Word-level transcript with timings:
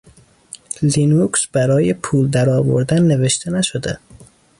لینوکس 0.89 1.47
برای 1.47 1.93
پول 1.93 2.29
درآوردن 2.29 3.01
نوشته 3.03 3.51
نشده. 3.51 3.99